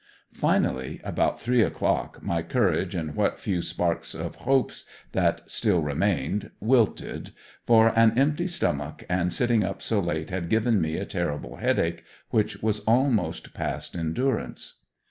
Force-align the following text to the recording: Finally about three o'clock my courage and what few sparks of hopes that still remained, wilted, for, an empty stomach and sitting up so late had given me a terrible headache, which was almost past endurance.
Finally 0.33 0.99
about 1.03 1.39
three 1.39 1.61
o'clock 1.61 2.23
my 2.23 2.41
courage 2.41 2.95
and 2.95 3.13
what 3.15 3.39
few 3.39 3.61
sparks 3.61 4.15
of 4.15 4.33
hopes 4.37 4.85
that 5.11 5.41
still 5.45 5.83
remained, 5.83 6.49
wilted, 6.59 7.33
for, 7.67 7.89
an 7.89 8.17
empty 8.17 8.47
stomach 8.47 9.03
and 9.07 9.31
sitting 9.31 9.63
up 9.63 9.79
so 9.79 9.99
late 9.99 10.31
had 10.31 10.49
given 10.49 10.81
me 10.81 10.97
a 10.97 11.05
terrible 11.05 11.57
headache, 11.57 12.03
which 12.31 12.63
was 12.63 12.79
almost 12.85 13.53
past 13.53 13.95
endurance. 13.95 14.79